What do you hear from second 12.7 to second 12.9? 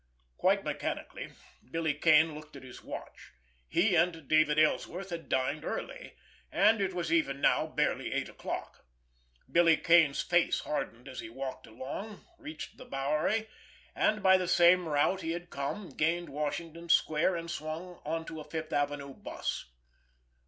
the